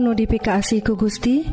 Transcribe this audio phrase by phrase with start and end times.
[0.00, 1.44] notifikasi ku Gusti.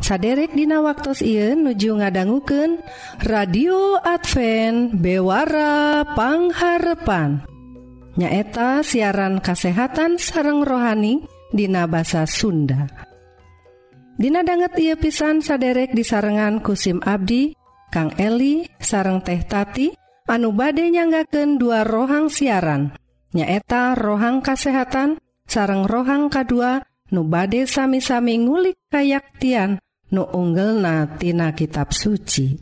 [0.00, 2.80] Saderek Dina waktu Ieu nuju ngadangguken
[3.28, 7.44] radio Advent bewarapangharepan
[8.16, 11.20] nyaeta siaran kasehatan sareng rohani
[11.52, 12.88] Dina bahasa Sunda.
[14.20, 17.54] Dina banget ia pisan saderek di sarengan kusim Abdi
[17.90, 19.90] Kang Eli sareng teh tati
[20.30, 22.94] anu bade nyanggaken dua rohang siaran.
[23.34, 29.82] Nyaeta rohang kasehatan sareng rohang K2 nu bade sami-sami ngulik kayaktian
[30.14, 32.58] nu unggelnatina kitab suci.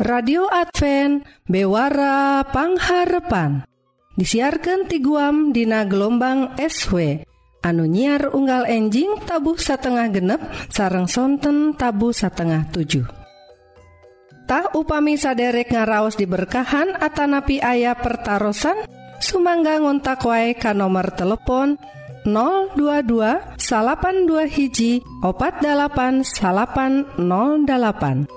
[0.00, 3.68] Radio Advent Bewara Pangharepan
[4.16, 7.20] disiarkan ti guam dina gelombang SW
[7.60, 10.40] anu nyiar unggal enjing tabuh satengah genep
[10.72, 13.04] sarang sonten tabu satengah 7.
[14.48, 18.56] Tah upami saderek ngaraos diberkahan atanapi ayah pertaran
[19.20, 21.76] sumangga ngontak wae ka nomor telepon
[22.24, 28.28] 022 82 hiji opat 8808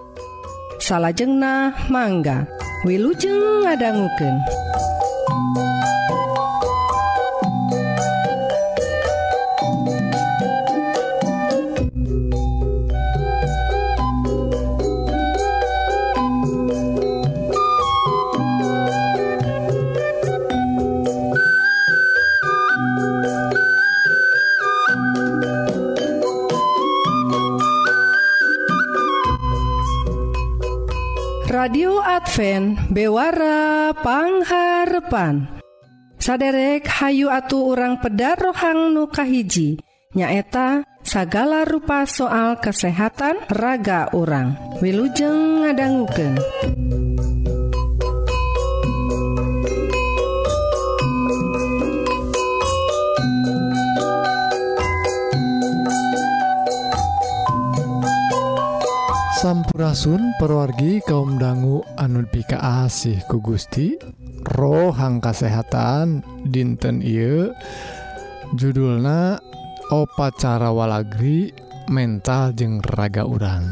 [0.79, 2.47] salahjengnah mangga
[2.83, 4.35] Wilujeng ngadangguken
[32.93, 33.09] Adva
[33.97, 35.49] bewarapangharrepan
[36.21, 39.81] saderek Hayu Atu orang peda rohang nukahiji
[40.13, 46.37] nyaeta sagala rupa soal kesehatan raga orang Wiujeng ngadangguken
[59.41, 63.95] Sampurasun perwargi kaum dangu anu pikaasih ku Gusti
[64.43, 67.47] rohang kesehatan dinten I
[68.51, 69.39] judulna
[69.87, 71.55] opacara walagri
[71.87, 73.63] mental jeng raga urang.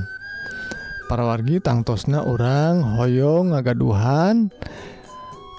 [1.12, 4.48] Perwargi tangtosna orang hoyong ngagaduhan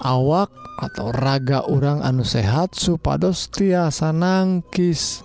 [0.01, 0.49] awak
[0.81, 5.21] atau raga urang anu sehat supados tiasa nangkis.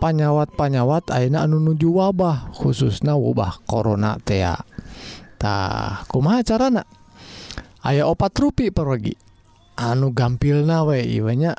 [0.00, 6.88] panyawat-panyawat Aina anu nuju wabah khususnya wabah korona teatah kuma carana?
[7.84, 9.12] Aya opat rupi pergi
[9.76, 11.52] anu gampil nawe iwanya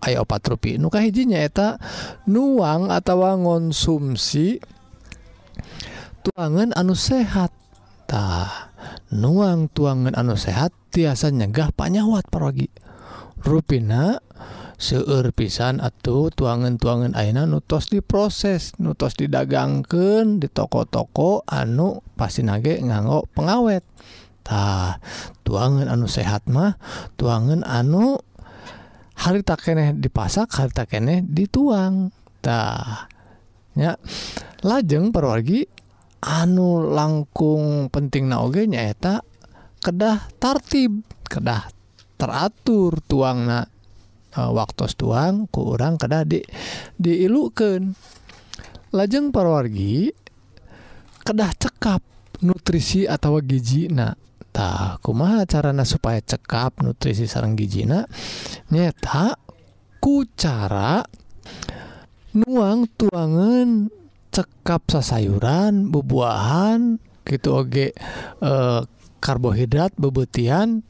[0.00, 0.80] aya opat rupi.
[0.80, 1.76] Nuka hijinya eta
[2.24, 4.60] nuang atau ngonsumsi
[6.24, 8.74] tuangan anu sehattah
[9.12, 12.68] nuang tuangan anu sehat tiasa nyegah panyawat pergi
[13.44, 14.18] ruina
[14.84, 23.24] seueur pisan atau tuangan-tuangan aina nutos diproses nutos didagangken di toko-toko anu pasti nage nganggo
[23.32, 25.00] pengawettah
[25.40, 26.76] tuangan anu sehat mah
[27.16, 28.20] tuangan anu
[29.16, 33.96] hari tak keeh dipasak hari tak keeh dituangtahnya
[34.60, 35.64] lajeng perwargi
[36.20, 39.24] anu langkung penting naoge nyaeta
[39.80, 41.72] kedah tartib kedah
[42.20, 43.72] teratur tuang na
[44.34, 45.94] Ah, waktu tuang ke orang
[46.98, 47.94] diilukan
[48.90, 50.10] lajeng parwargi
[51.22, 52.02] kedah cekap
[52.42, 54.18] nutrisi atau gijina
[54.50, 58.10] tah kumaha carana supaya cekap nutrisi sarang gijina
[58.74, 59.38] nyeta
[60.02, 61.06] ku cara
[62.34, 63.86] nuang tuangan
[64.34, 67.94] cekap sasayuran bebuahan gitu oge
[68.42, 68.52] e,
[69.22, 70.82] karbohidrat bebetian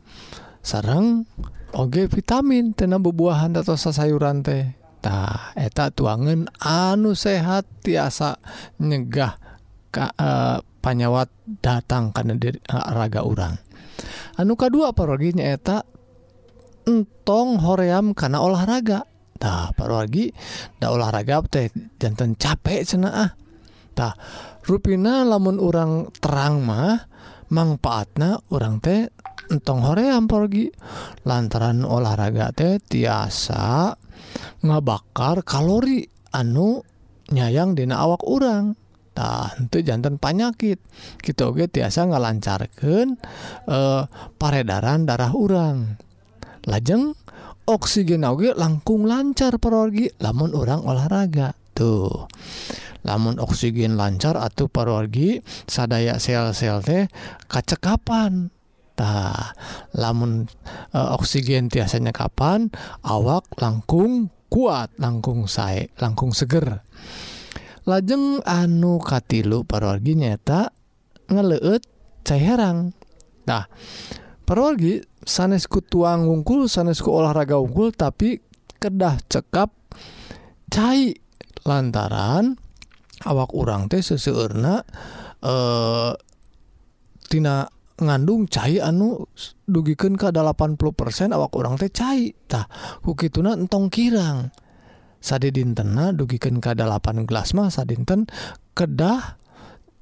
[0.65, 1.29] sarang
[1.75, 8.39] Oke vitamin tena bebuahan atau sayuran tehtah eta tuangan anu sehat tiasa
[8.79, 9.43] nyegah
[9.95, 11.31] Ka, eh, panyawat
[11.63, 13.55] datang karena diri, eh, raga orang
[14.39, 15.87] anu kedua paroginya eta
[16.85, 19.09] entong hoream karena olahraga.
[19.45, 20.33] Nah parogi
[20.81, 21.69] da olahraga teh
[22.01, 23.31] jantan capek cena ah.
[23.93, 24.17] Tah
[24.65, 27.07] rupina lamun orang terang mah
[27.53, 29.13] manfaatna orang teh
[29.55, 30.75] entong hoream porgi
[31.23, 33.95] lantaran olahraga teh tiasa
[34.67, 36.11] ngabakar kalori.
[36.35, 36.83] Anu
[37.31, 38.75] nyayang dina awak urang.
[39.15, 40.83] Nah, itu jantan panyakit.
[41.23, 43.07] Kita oke tiasa ngalancarkan
[43.71, 44.03] eh,
[44.35, 45.95] peredaran darah urang.
[46.67, 47.15] Lajeng
[47.71, 50.11] oksigen oge langkung lancar perorgi.
[50.19, 52.27] Lamun orang olahraga tuh.
[53.05, 57.05] Lamun oksigen lancar atau perorgi sadaya sel-sel teh
[57.53, 58.49] kacekapan
[58.95, 59.55] tah
[59.95, 60.47] lamun
[60.95, 62.71] e, oksigen tiasanya kapan
[63.03, 66.83] awak langkung kuat langkung saya langkung seger.
[67.85, 70.73] Lajeng anu katilu parorgi nyata
[71.29, 71.83] ngeleut
[72.25, 72.97] cairrang
[73.45, 73.69] nah
[74.49, 78.41] parorgi sanesku tuang ungkul sanesku olahraga unggul tapi
[78.81, 79.73] kedah cekap
[80.73, 81.21] cair
[81.65, 82.57] lantaran
[83.25, 84.85] awak orang teh seseurna
[85.45, 86.13] eh
[87.25, 87.65] Tina
[87.95, 89.31] ngandung cair anu
[89.71, 90.79] dugiken ke 80%
[91.31, 92.67] awak orang teh cairtah
[93.07, 94.51] kuki tuna entong kirang.
[95.25, 98.29] Sad dintena dugiken ke 8 gelas masa dinten
[98.77, 99.41] kedah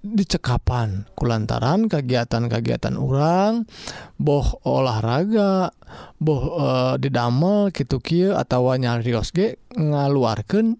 [0.02, 3.70] dicekapan kulantaran kegiatan-kegiatan orang
[4.18, 5.70] boh olahraga
[6.18, 6.66] boh e,
[6.98, 10.74] didamel gitu Ki atau nyarios ge ngaluarkan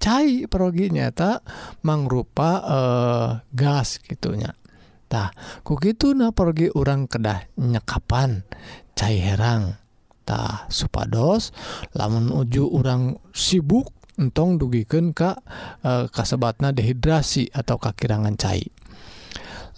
[0.00, 1.44] cair perogi nyata
[1.84, 2.78] mangrupa e,
[3.52, 4.56] gas gitunya
[5.08, 5.32] tah
[5.64, 8.44] gitu na pergi orang kedah nyekapan
[8.92, 11.50] cair herangtah supados
[11.96, 13.90] lamun uju orang sibuk
[14.20, 15.40] entong dugiken Ka
[15.80, 18.68] e, kasebatna dehidrasi atau kakirangan cair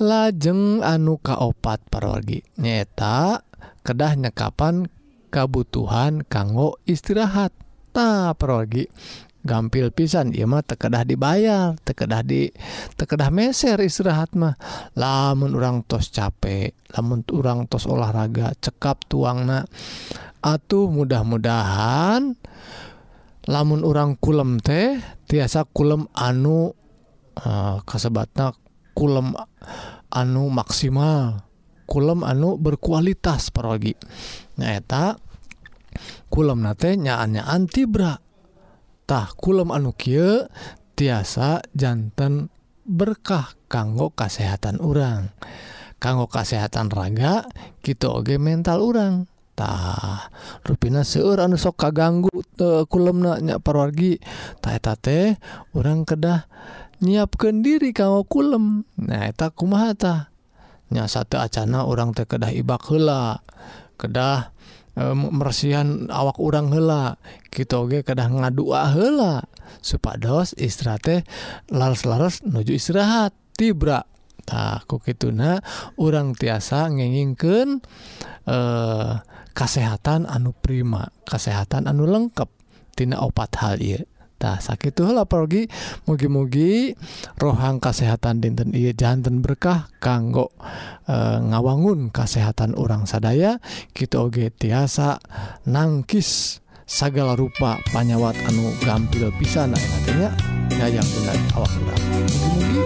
[0.02, 3.46] lajeng anu kaopat parogi nyeta
[3.86, 4.88] kedah nyekapan
[5.30, 7.54] kabutuhan kanggo istirahat.
[7.90, 8.86] Ta pergi
[9.40, 12.52] gampil pisan ia mah tekedah dibayar tekedah di
[12.96, 14.56] tekedah meser istirahat mah.
[14.96, 19.64] Lamun urang tos capek lamun urang tos olahraga cekap tuangna
[20.44, 22.36] atuh mudah-mudahan
[23.48, 26.76] lamun urang kulem teh tiasa kulem anu
[27.40, 28.52] uh, kasebatna
[28.92, 29.32] kulem
[30.12, 31.46] anu maksimal
[31.88, 33.96] kulem anu berkualitas perogi
[34.60, 35.18] nyaeta
[36.30, 38.29] kulem nate nyaan-nyaan tibra.
[39.34, 40.46] kulum anu Ky
[40.94, 42.46] tiasa jantan
[42.86, 45.34] berkah kanggo kesehatan urang.
[45.98, 47.44] Kanggo kesehatan raga
[47.82, 50.30] gitu oge mental orangtah
[50.64, 54.22] ruina seur anu sok kaganggu teh kulemna nya parwargi.
[54.62, 55.34] Taeta teh
[55.74, 56.46] orang kedah
[57.02, 58.86] nyiapkan diri kanggo kulem.
[58.94, 60.30] Naheta kumahata
[60.94, 63.42] nya satu acana orang teh kedah ibak hela
[64.00, 64.54] kedah
[64.98, 67.14] Eh, meresihan awak urang hela
[67.54, 69.46] gitu oge kedah ngadua hela
[69.78, 71.22] supados istirahat
[71.70, 74.02] laras-laras nuju istirahat tibra.
[74.50, 75.62] Nah kukituna
[75.94, 77.78] urang tiasa ngengingkeun
[78.50, 79.12] eh
[79.54, 82.50] kasehatan anu prima kasehatan anu lengkap
[82.98, 84.02] tina opat hal ieu.
[84.40, 85.68] tah sakit lah pergi
[86.08, 86.96] mugi-mugi
[87.36, 90.56] rohang kesehatan dinten I jantan berkah kanggo
[91.04, 91.14] e,
[91.44, 93.60] ngawangun kesehatan orang sadaya.
[93.92, 95.20] Kita oge tiasa
[95.68, 100.32] nangkis segala rupa panyawat anu gampil pisan nah artinya
[100.88, 101.98] yang benar awak benar.
[102.08, 102.80] Mugi-mugi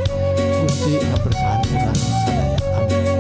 [0.66, 2.58] Gusti ngaberkahan orang sadaya.
[2.74, 3.13] Amin.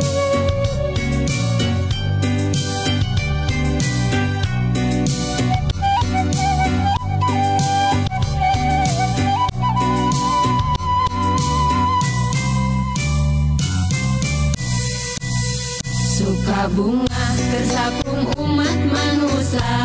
[16.72, 19.76] bunga tersapung umat manusia.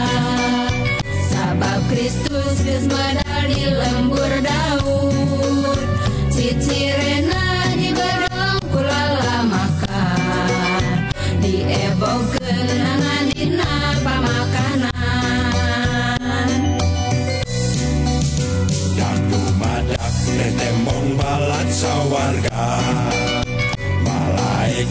[1.27, 5.75] Sabab Kristus gesmada di lembur daun
[6.31, 10.07] cicirena di bedong kulala maka
[11.43, 12.98] diebokeun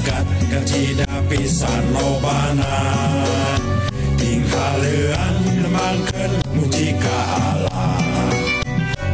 [0.09, 2.81] Angkat kecida pisan lobana
[4.17, 8.01] Ting haleuan nemangkeun mujika Allah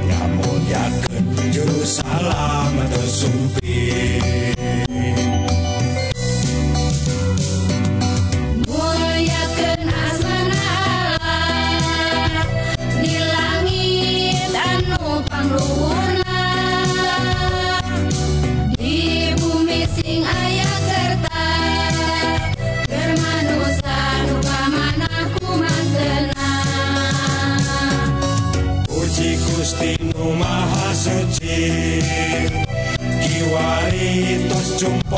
[0.07, 4.44] Ngamulyakeun juru salam teu sumpir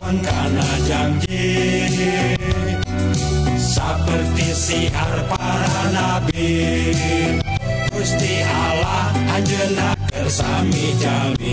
[0.06, 1.50] karena janji
[3.58, 6.94] seperti siar para nabi
[7.90, 11.45] Gusti Allah anjena kersami jami.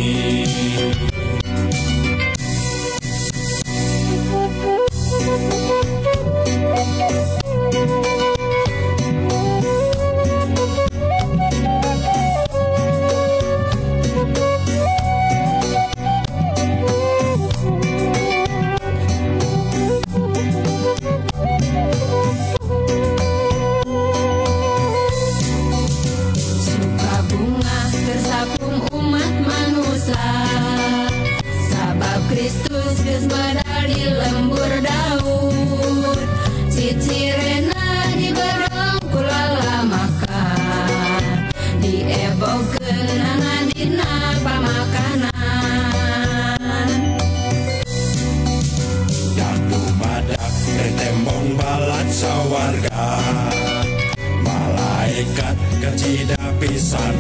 [55.84, 57.12] ketika pisar.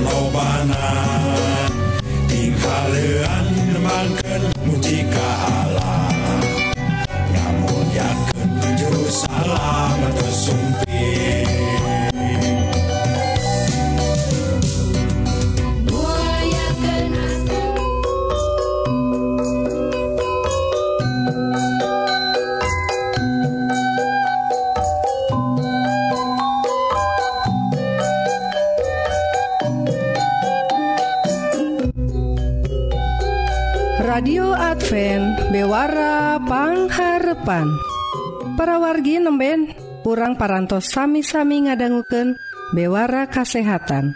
[40.13, 42.38] urang parantos sami-sami ngadangguken
[42.77, 44.13] bewara kasehatan.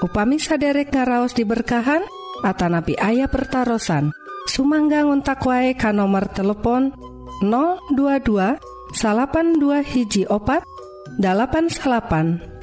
[0.00, 2.04] Upami saderek ngaraos diberkahan
[2.44, 4.12] Atanapi ayah pertaran
[4.44, 6.92] Sumangga ngontak wae ka nomor telepon
[7.40, 8.60] 022
[8.92, 10.60] salapan dua hiji opat
[11.16, 12.60] 8808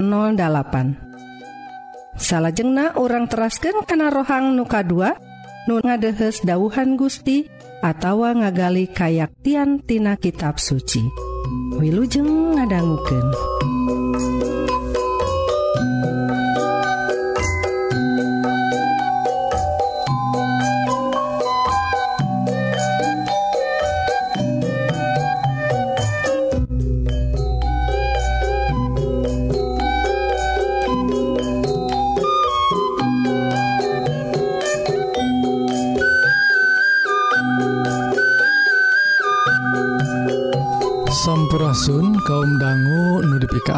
[2.14, 7.50] Salajengna orang terasken kana rohang nuka 2 nu ngadehes dauhan Gusti
[7.82, 11.33] atawa ngagali kayaktian tina kitab suci.
[11.78, 13.26] wilujeng ngadangguken.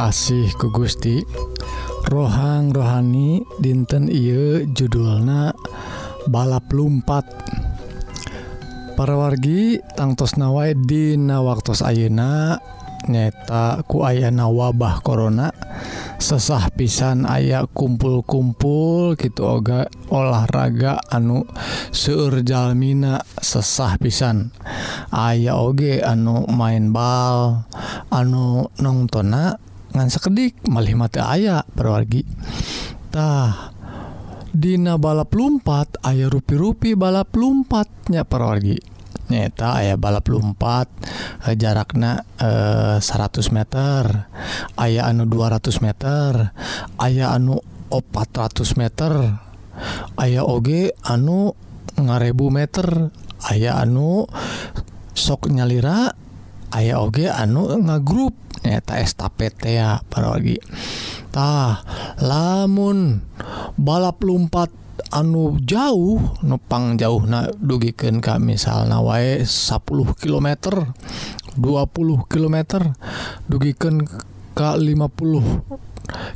[0.06, 1.26] asih ku Gusti.
[2.06, 5.50] Rohang rohani dinten Ieu judulna
[6.30, 7.26] balap lumpat.
[8.94, 12.54] Para wargi tangtos nawai Dina waktu Ayeuna
[13.10, 15.50] nyata ku ayana wabah korona
[16.18, 21.50] sesah pisan aya kumpul-kumpul gitu oga olahraga anu
[21.90, 24.54] seurjalmina sesah pisan.
[25.10, 27.66] Aya oge anu main bal
[28.14, 33.72] anu nongtona ngan sekedik melihat aya perwargitah
[34.56, 38.80] Dina balap lumpat air rui-rupi balap lumpatnya perwargi.
[39.28, 40.88] Nyata aya balap lumpat
[41.44, 44.32] eh, jarakna eh, 100 meter.
[44.80, 46.56] Aya anu 200 meter
[46.96, 47.60] aya anu
[47.92, 49.12] 400 meter.
[50.16, 51.52] Aya OG anu
[52.00, 53.12] ngarebu meter.
[53.52, 54.24] Aya anu
[55.12, 56.16] sok nyalira
[56.72, 58.45] aya OG anu ngagrup.
[58.66, 61.87] nyata estafet ya paragitah
[62.18, 63.23] lamun
[63.78, 64.75] balap lumpat
[65.14, 69.87] anu jauh nupang jauh na dugiken kami misalnya wae 10
[70.18, 70.49] km
[71.56, 72.56] 20 km
[73.46, 74.04] dugiken
[74.56, 75.87] ke 50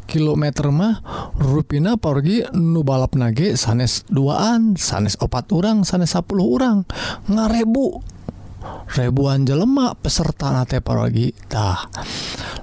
[0.06, 1.00] kilometer mah
[1.38, 6.82] ruina pergi nu balap nage sanes duaan sanes opat urang sanes 10 urang.
[7.30, 8.02] Ngarebu
[8.96, 10.80] ribuan jelemak peserta nate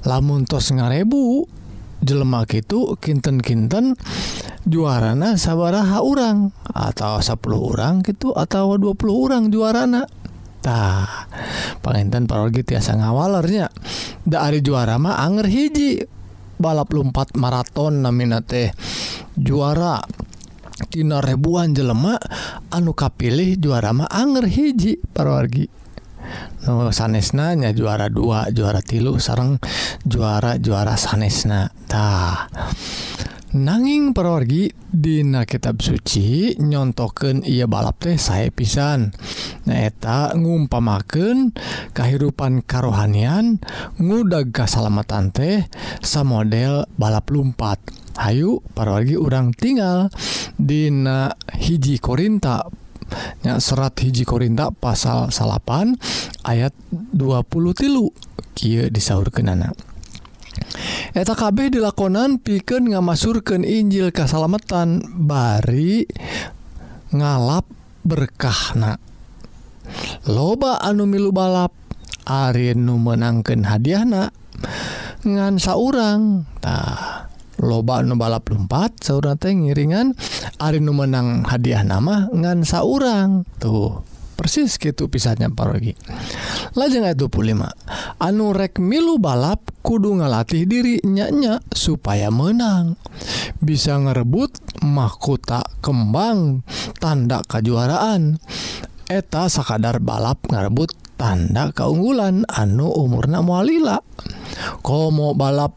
[0.08, 1.48] Lamun tos ngarebu
[2.02, 3.98] jelemak itu kinten-kinten
[4.68, 11.08] juarana sabaraha orang atau 10 orang gitu atau 20 orang juaranatah
[11.82, 13.72] pengenten paragi tiasa ngawalernya.
[14.28, 16.04] Dari juara mah anger hiji
[16.60, 18.70] balap lumpat maraton namina teh
[19.34, 20.04] juara.
[20.86, 22.22] Tina ribuan jelemak
[22.70, 25.66] anu kapilih juara mah Anger hiji parwargi
[26.68, 29.58] no, sanesnanya juara dua juara tilu sarang
[30.04, 31.72] juara juara sanesna.
[31.88, 32.52] Tah.
[33.58, 39.16] Nanging perorgi Dina kitab suci nyontoken ia balap teh saya pisan.
[39.64, 41.56] Neta ngumpamaken
[41.96, 43.64] kehidupan karohanian
[43.98, 45.64] ngudag salamatan teh
[46.04, 47.80] sa model balap lumpat.
[48.18, 50.10] Ayu parwargi urang tinggal
[50.58, 52.66] Dina hiji Korinta.
[53.46, 55.96] Nya serat hiji Korinta pasal salapan
[56.44, 57.46] ayat 20
[57.78, 58.12] tilu.
[58.58, 59.72] Ki disaur kenana
[61.18, 66.06] eta kabeh dilakonan piken ngamasurkan Injil kesalamatan bari
[67.10, 67.66] ngalap
[68.06, 69.00] berkahna.
[70.28, 71.72] Loba anu milu balap
[72.28, 74.36] Ari nu menangkan hadiahna
[75.24, 80.14] ngansa orangtah loba nu balap lumpat sauna teh ngiringan
[80.58, 83.46] Ari nu menang hadiah nama ngan saurang.
[83.62, 84.02] Tuh
[84.38, 85.98] persis gitu pisahnya parogi
[86.78, 87.74] lajeng itu pulima
[88.22, 93.02] anu rek milu balap kudu ngalatih diri nyanya supaya menang.
[93.58, 94.54] Bisa ngerebut
[94.86, 96.62] mahkota kembang
[97.02, 98.38] tanda kejuaraan
[99.10, 104.00] eta sakadar balap ngarebut tanda keunggulan anu umurna mualila
[104.86, 105.74] komo balap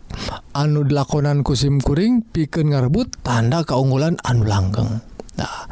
[0.53, 5.01] anu dilakonan kusimkuring piken ngarebut tanda keunggulan anu langgeng.
[5.41, 5.65] Nah,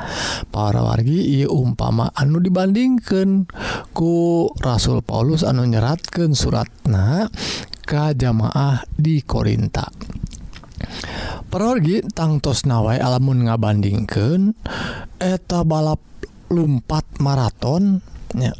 [0.48, 3.44] para wargi ia umpama anu dibandingkan
[3.92, 7.28] ku Rasul Paulus anu nyeratkan suratna
[7.84, 9.84] ke jamaah di Korinta.
[11.48, 14.56] Pergi tangtos nawai alamun ngabandingkan
[15.20, 16.00] eta balap
[16.48, 18.00] lumpat maraton
[18.34, 18.52] nya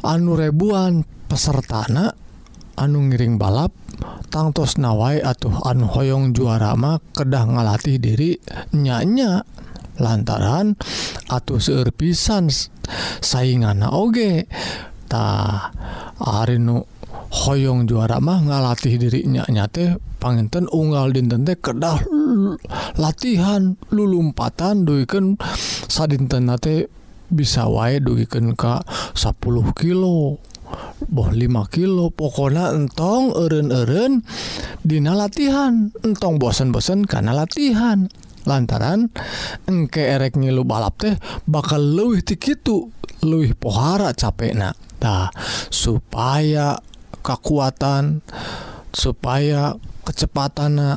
[0.00, 2.14] anu ribuan pesertana
[2.80, 3.74] anu ngiring balap
[4.30, 8.38] tangtos nawai atuh anu Hoong juarama kedah ngalatih diri
[8.72, 9.44] nyanya.
[10.00, 10.80] Lantaran
[11.28, 12.48] atuh seerpisan
[13.20, 15.76] saingan ogetah
[16.16, 16.88] Arnu
[17.30, 22.00] Hoong juara mah ngalatih dirinya nyate panginten unggal dintente kedah
[22.96, 25.36] latihan lulumpatan duiken
[25.86, 26.88] sadintennate
[27.30, 28.82] bisa wae dugiken Ka
[29.14, 29.38] 10
[29.78, 30.38] kilo
[31.10, 32.10] boh 5 kilo.
[32.12, 34.22] Pokona entong eren-eren
[34.82, 35.90] Dina latihan.
[36.02, 38.06] Entong bosen-bosen karena latihan.
[38.48, 39.12] Lantaran
[39.68, 41.12] engke erek ngilu balap teh
[41.44, 42.88] bakal luwih tikitu
[43.20, 45.28] luwih pohara capek naktah
[45.68, 46.80] supaya
[47.20, 48.24] kekuatan
[48.96, 49.76] supaya
[50.08, 50.96] kecepatan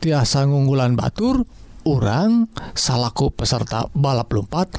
[0.00, 1.44] tiasa ngunggulan Batur
[1.86, 4.74] orang salahku peserta balap lumpat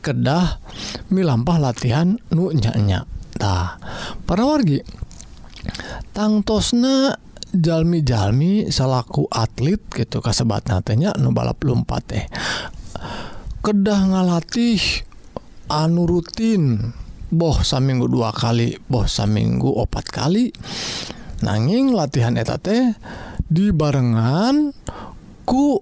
[0.00, 0.62] kedah
[1.10, 3.82] milampah latihan nunyanyatah
[4.24, 4.80] para wargi?
[6.14, 7.18] Tangtosna
[7.52, 12.24] Jami-jalmi salahku atlet gitu kasebat natenya nu balap lumpat teh.
[13.60, 14.80] Kedah ngalatih
[15.68, 16.80] anu rutin
[17.28, 20.48] boh saminggu dua kali boh saminggu opat kali.
[21.44, 22.96] Nanging latihan eta teh
[23.52, 24.72] di barengan
[25.44, 25.76] ku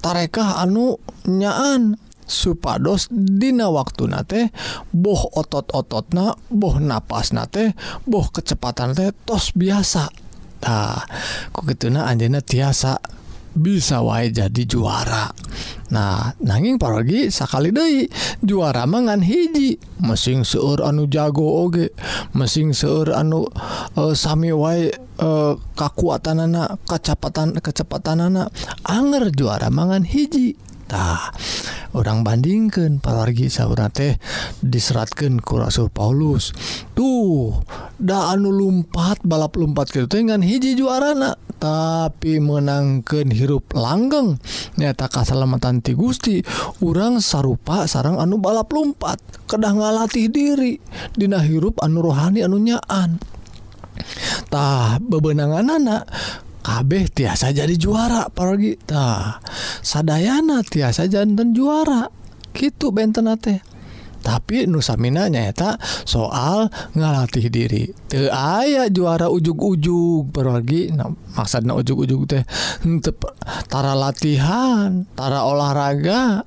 [0.00, 4.40] tarekah anu nyaan supados dina waktu nate
[4.90, 10.10] boh otot-otot na boh napas nate boh kecepatan teh tos biasa.
[10.66, 10.98] Nah,
[11.54, 12.98] kok gitu na anjena tiasa.
[13.56, 15.32] bisa wae jadi juara.
[15.90, 18.06] Nah nanging paragi sakali Dei
[18.44, 19.80] juara mangan hiji.
[20.04, 21.90] Mesin seur anu jago oge
[22.36, 23.48] mesin seur anu
[23.96, 28.52] uh, Sami wae e, uh, kekuatan anak kecepatan kecepatan anak
[28.84, 31.32] Anger juara mangan hijitah
[31.96, 34.20] orang bandingkan palargi sauna teh
[34.60, 36.52] diseratkan ku Rasul Paulus.
[36.92, 37.56] Tuh
[37.96, 44.36] da anu lumpat balap lumpat ketengan hiji juarana tapi menangkan hirup langgeng.
[44.76, 46.44] Nyata kasalamatan ti Gusti
[46.84, 49.16] urang sarupa sarang anu balap lumpat
[49.48, 50.76] kedah ngalatih diri
[51.16, 52.60] Dina hirup anu rohani anu
[54.52, 56.04] tah bebenangan anak
[56.66, 59.38] kabeh tiasa jadi juara para kita
[59.86, 62.10] Sadayana tiasa jantan juara.
[62.50, 63.62] Gitu benten teh
[64.26, 66.66] tapi Nusaminanya tak soal
[66.98, 67.94] ngalatih diri.
[68.10, 70.90] Ke aya juara ujug-ujug pergi
[71.38, 76.42] maksud ujug-ujug tehtara latihantara olahraga.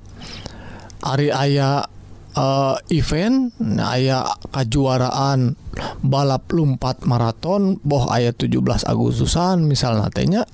[1.00, 1.88] Ari aya
[2.30, 3.50] Uh, event
[3.82, 4.22] aya
[4.54, 5.58] kejuaraan
[6.00, 10.48] balap lumpat maraton boh ayat 17 Agustusan misal natenya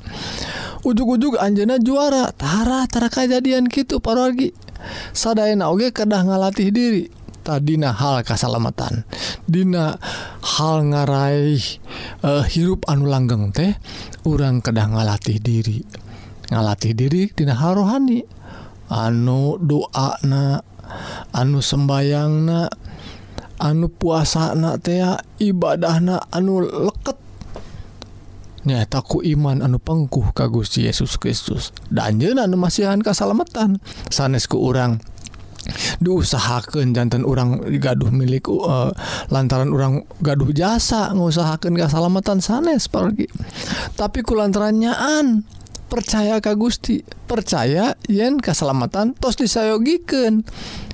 [0.87, 4.54] ujug-ujug Anjena juara taratara kejadian gitu parogi
[5.11, 7.06] saddaena oge kedah ngalatih diri.
[7.46, 9.06] Dina hal kesalamatan
[9.46, 9.94] Dina
[10.42, 11.62] hal ngaraih
[12.26, 13.70] uh, hirup anu langgeng teh
[14.26, 15.78] orang kedah ngalatih diri.
[16.50, 18.26] Ngalatih diri Dina hal rohani.
[18.90, 20.59] Anu doana
[21.30, 22.66] anu sembayang na
[23.60, 27.18] anu puasa na ibadah ibadahna anu leket.
[28.66, 31.70] Takku iman anu pengkuh kagus Yesus Kristus.
[31.86, 33.78] Dan anu masihan kesalamatan
[34.10, 34.98] sanesku orang
[35.98, 38.94] diusahakan jantan orang gaduh milik uh,
[39.34, 43.26] lantaran orang gaduh jasa ngusahakan kesalamatan sanes pergi.
[43.98, 45.42] Tapi kulantaranyaan
[45.87, 50.46] percaya Ka Gusti percaya yen keselamatan tos disayogiken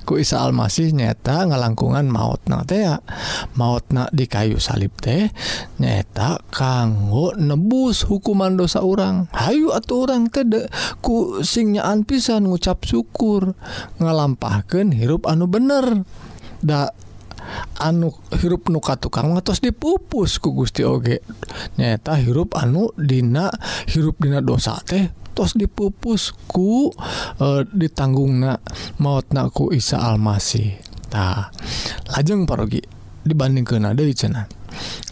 [0.03, 2.83] ku Isa Almasih nyata ngalangkungan maut na teh
[3.55, 5.31] maut na di kayu salib teh
[5.79, 10.69] nyata kanggo nebus hukuman dosa orang Hayu atau orang tede
[11.01, 13.57] ku singnyaaan pisan ngucap syukur.
[13.97, 16.05] Ngalampahkan hirup anu bener.
[16.63, 16.95] Da
[17.79, 21.21] anu hirup nuka tukang ngatos dipupus ku Gusti Oge.
[21.77, 23.49] Nyata hirup anu Dina
[23.89, 26.93] hirup Dina dosa teh tos dipupus ku
[27.41, 28.53] e, ditanggung na
[29.01, 31.49] maut naku Isa Almasitah
[32.13, 32.85] lajeng parogi
[33.25, 34.45] dibanding ke nada di cena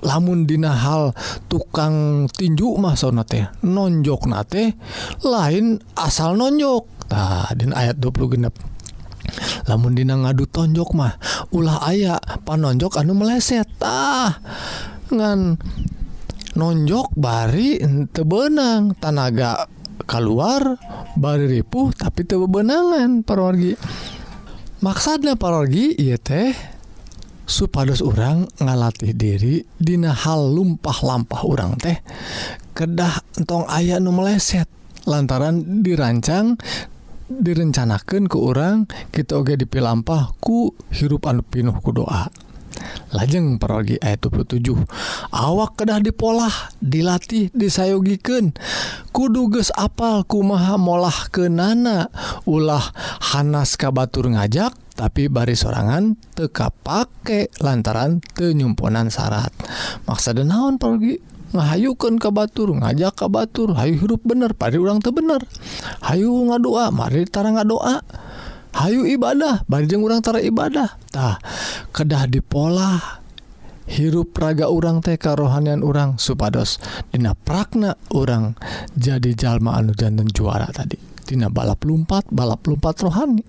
[0.02, 1.14] lamun Dina hal
[1.50, 4.78] tukang tinju masona teh nonjok nate
[5.26, 7.06] lain asal nonjok.
[7.12, 8.56] Tah din ayat 20 genep.
[9.68, 11.16] lamundina ngadu tonjok mah
[11.54, 13.68] ulah aya panonjok anu meleset.
[13.82, 14.40] Ah
[15.12, 15.60] ngan
[16.56, 17.80] nonjok bari
[18.12, 19.68] teu benang tanaga
[20.04, 20.80] keluar
[21.16, 23.78] bari ripuh tapi teu benangan parorgi
[24.84, 26.52] maksudnya parorgi iya teh
[27.52, 32.00] supados orang ngalatih diri dina hal lumpah-lampah orang teh.
[32.72, 34.72] Kedah entong ayah nu meleset
[35.04, 36.56] lantaran dirancang
[37.40, 42.28] direncanakan ke orang kita oge dipilampah ku hirup anu pinuh ku doa.
[43.12, 44.72] Lajeng parogi ayat 27
[45.36, 48.56] awak kedah dipolah dilatih disayogiken
[49.12, 52.08] kudu geus apal kumaha molah ke nana
[52.48, 52.82] ulah
[53.36, 59.52] hanas kabatur ngajak tapi bari sorangan teka pake lantaran tenyumponan syarat.
[60.08, 61.31] Maksa naon parogi?
[61.52, 63.76] ngahayukan ka Batur ngajak ka Batur.
[63.76, 65.44] Hayu hirup bener pada urang tuh bener.
[66.04, 68.04] Hayu ngadoa Mari tara ngadoa.
[68.72, 71.44] Hayu ibadah Banjeng urang tara ibadahtah
[71.92, 73.20] kedah di pola
[73.84, 76.80] hirup raga urang TK rohanian urang supados
[77.12, 78.56] Dina pragna orang
[78.96, 80.96] jadi jalma anu jantan juara tadi.
[81.28, 83.44] Dina balap lumpat balap lumpat rohani.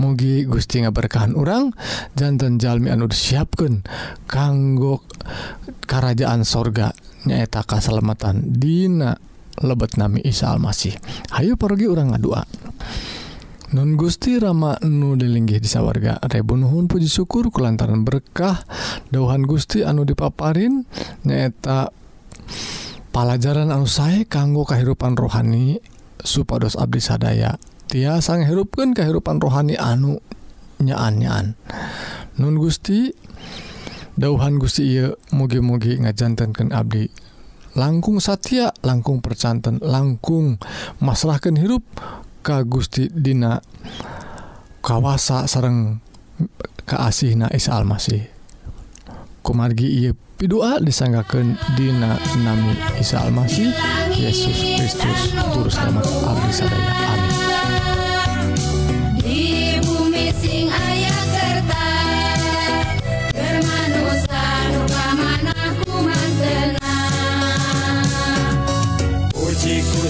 [0.00, 1.76] Mugi Gusti berkahan orang
[2.16, 3.84] jantan Jalmi Anu disiapkan
[4.24, 5.04] kanggo
[5.84, 6.91] kerajaan sorga.
[7.26, 9.14] nyaeta kasalamatan Dina
[9.60, 10.96] lebet nami Isa Almasih.
[11.36, 12.42] Hayu pergi orang ngadua.
[13.72, 18.60] Nun Gusti Rama nu dilinggih di sawarga Rebunuhun puji syukur kulantaran berkah
[19.08, 20.84] dauhan Gusti anu dipaparin
[21.24, 21.88] nyaeta
[23.16, 25.80] pelajaran anu saya kanggo kehidupan rohani
[26.20, 27.56] supados abdi sadaya.
[27.88, 30.20] Tiasa ngehirupkan kehidupan rohani anu
[30.80, 31.56] nyaan-nyaan.
[32.40, 33.12] Nun Gusti
[34.16, 37.08] dauhan Gusti Iye mugi-mugi ngajantankan Abdi.
[37.72, 40.60] Langkung Satya langkung percanten langkung
[41.00, 41.80] masalahkan hirup
[42.44, 43.64] Ka Gusti Dina
[44.84, 45.78] kawasa sareng sarang
[46.84, 48.28] keasihna Isa Almasih.
[49.42, 53.72] Kumargi Iye pidua disanggakan Dina nami Isa Almasih
[54.14, 56.92] Yesus Kristus Juru Selamat Abdi Sadaya.
[57.16, 57.31] Amin.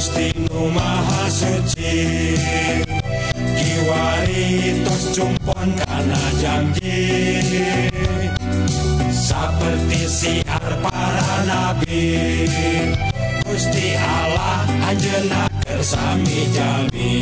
[0.03, 2.35] Gustimu Maha Suci
[3.38, 7.38] Kiwari tos cumpon karena janji
[9.15, 12.51] Seperti siar para nabi.
[13.47, 17.15] Gusti Allah anjena kersami jami.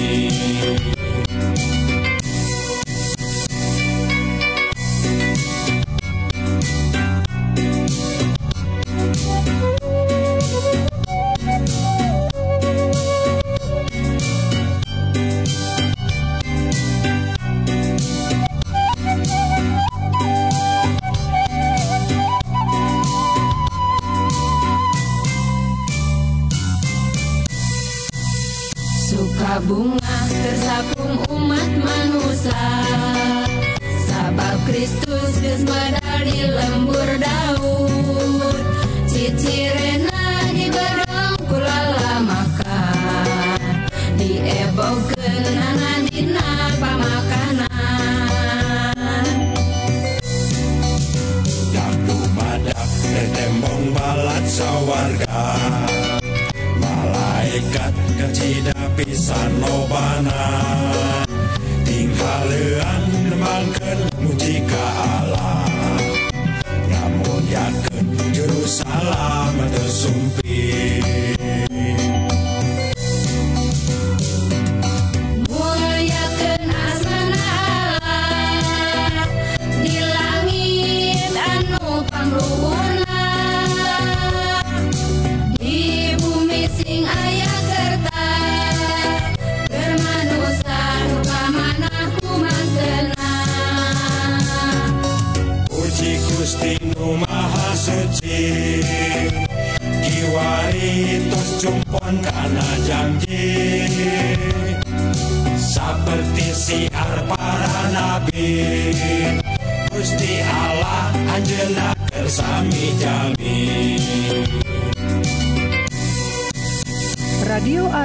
[63.70, 65.62] menyanyikan mujika Allah
[66.90, 70.39] namun yakin juru salam tersumpi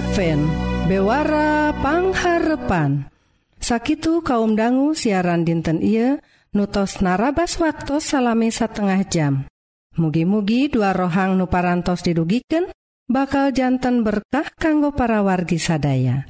[0.06, 0.46] Advent.
[0.86, 3.10] Bewara Pangharepan.
[3.58, 6.22] Sakitu kaum dangu siaran dinten iya
[6.54, 9.50] nutos narabas waktu salami satengah jam.
[9.98, 12.70] Mugi-mugi dua rohang nuparantos didugiken
[13.10, 16.30] bakaljantan berkah kanggo para wargi sadaya.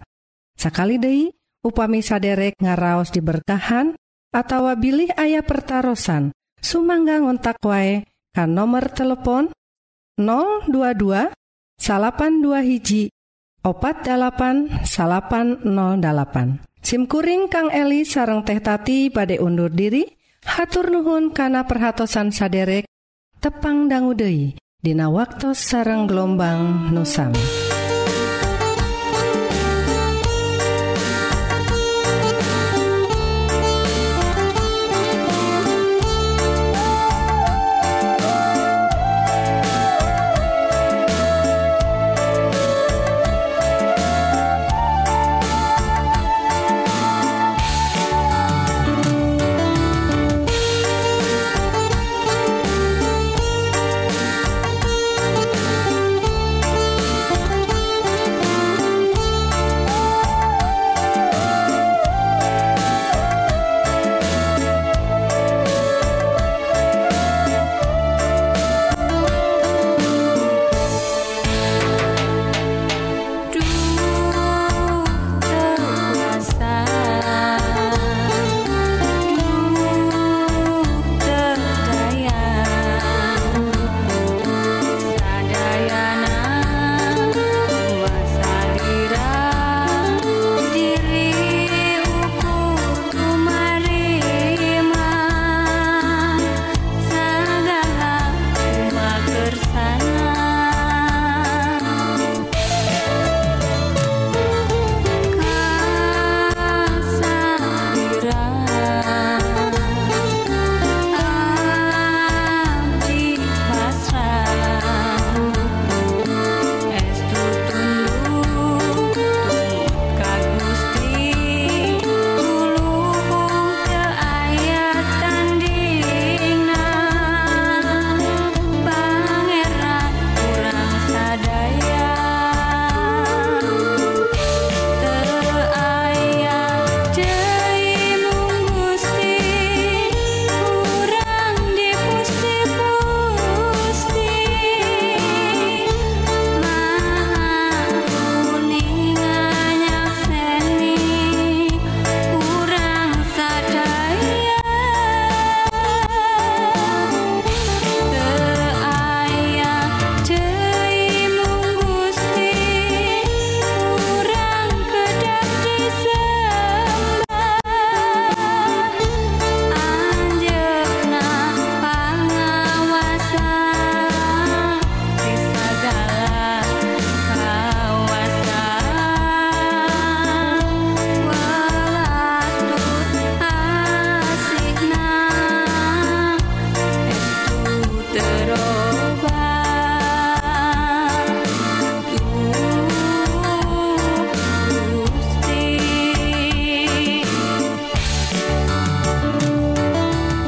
[0.56, 1.28] Sakali Dei
[1.60, 3.92] upami saderek ngaraos diberkahan
[4.32, 6.32] atau bilih ayah pertaran
[6.64, 9.52] sumangga ngontak wae kan nomor telepon
[10.16, 11.28] 022
[11.76, 13.12] 82 hiji
[13.65, 14.86] opat808
[16.86, 20.06] SIMkuring Kang Eli sarang teh tati pada undur diri
[20.45, 22.86] hatur nuhun kana perhatsan saderek
[23.41, 27.34] tepang danggudehi Dina waktu sarang gelombang nusam.